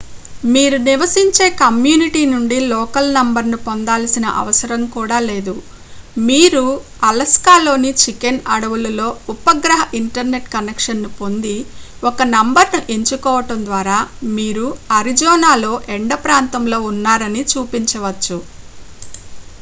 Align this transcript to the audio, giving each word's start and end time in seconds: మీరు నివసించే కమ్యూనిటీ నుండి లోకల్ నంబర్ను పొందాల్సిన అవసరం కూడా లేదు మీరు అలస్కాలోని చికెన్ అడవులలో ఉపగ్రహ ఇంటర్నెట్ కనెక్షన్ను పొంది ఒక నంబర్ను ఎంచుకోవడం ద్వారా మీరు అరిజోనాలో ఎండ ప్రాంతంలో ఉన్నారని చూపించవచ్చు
మీరు 0.45 0.77
నివసించే 0.85 1.47
కమ్యూనిటీ 1.57 2.21
నుండి 2.29 2.55
లోకల్ 2.69 3.09
నంబర్ను 3.17 3.57
పొందాల్సిన 3.65 4.25
అవసరం 4.39 4.81
కూడా 4.95 5.17
లేదు 5.25 5.53
మీరు 6.21 6.63
అలస్కాలోని 7.09 7.91
చికెన్ 7.99 8.39
అడవులలో 8.53 9.05
ఉపగ్రహ 9.33 9.83
ఇంటర్నెట్ 9.99 10.49
కనెక్షన్ను 10.49 11.11
పొంది 11.19 11.55
ఒక 12.03 12.21
నంబర్ను 12.33 12.81
ఎంచుకోవడం 12.95 13.59
ద్వారా 13.67 13.97
మీరు 14.33 14.65
అరిజోనాలో 14.97 15.73
ఎండ 15.97 16.13
ప్రాంతంలో 16.25 16.79
ఉన్నారని 16.91 17.43
చూపించవచ్చు 17.51 18.39